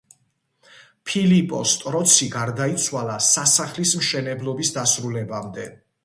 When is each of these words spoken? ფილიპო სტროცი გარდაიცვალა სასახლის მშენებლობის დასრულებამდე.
ფილიპო 1.09 1.59
სტროცი 1.71 2.27
გარდაიცვალა 2.35 3.17
სასახლის 3.25 3.91
მშენებლობის 3.99 4.73
დასრულებამდე. 4.79 5.67